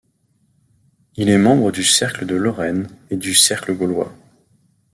Il 1.15 1.29
est 1.29 1.37
membre 1.37 1.71
du 1.71 1.83
Cercle 1.83 2.25
de 2.25 2.33
Lorraine 2.33 2.87
et 3.11 3.17
du 3.17 3.35
Cercle 3.35 3.73
Gaulois. 3.75 4.11